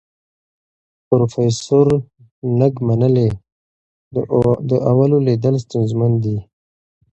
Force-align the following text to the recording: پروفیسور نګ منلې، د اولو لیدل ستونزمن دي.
پروفیسور 1.07 1.87
نګ 2.59 2.73
منلې، 2.87 3.29
د 4.69 4.71
اولو 4.89 5.17
لیدل 5.27 5.55
ستونزمن 5.65 6.11
دي. 6.23 6.37